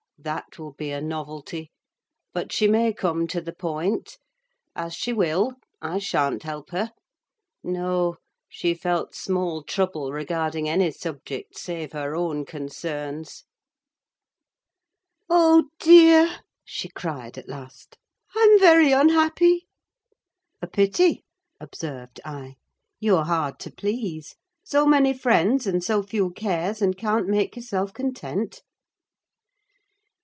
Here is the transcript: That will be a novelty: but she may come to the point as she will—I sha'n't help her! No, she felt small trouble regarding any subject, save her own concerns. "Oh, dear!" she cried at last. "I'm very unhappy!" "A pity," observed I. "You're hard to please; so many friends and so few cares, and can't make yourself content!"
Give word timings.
That 0.23 0.59
will 0.59 0.73
be 0.73 0.91
a 0.91 1.01
novelty: 1.01 1.71
but 2.31 2.51
she 2.53 2.67
may 2.67 2.93
come 2.93 3.25
to 3.25 3.41
the 3.41 3.55
point 3.55 4.19
as 4.75 4.93
she 4.93 5.11
will—I 5.13 5.97
sha'n't 5.97 6.43
help 6.43 6.69
her! 6.69 6.91
No, 7.63 8.17
she 8.47 8.75
felt 8.75 9.15
small 9.15 9.63
trouble 9.63 10.11
regarding 10.11 10.69
any 10.69 10.91
subject, 10.91 11.57
save 11.57 11.93
her 11.93 12.15
own 12.15 12.45
concerns. 12.45 13.45
"Oh, 15.27 15.69
dear!" 15.79 16.41
she 16.63 16.87
cried 16.89 17.35
at 17.39 17.49
last. 17.49 17.97
"I'm 18.35 18.59
very 18.59 18.91
unhappy!" 18.91 19.65
"A 20.61 20.67
pity," 20.67 21.23
observed 21.59 22.21
I. 22.23 22.57
"You're 22.99 23.25
hard 23.25 23.57
to 23.61 23.71
please; 23.71 24.35
so 24.63 24.85
many 24.85 25.13
friends 25.13 25.65
and 25.65 25.83
so 25.83 26.03
few 26.03 26.29
cares, 26.29 26.79
and 26.79 26.95
can't 26.95 27.27
make 27.27 27.55
yourself 27.55 27.91
content!" 27.91 28.61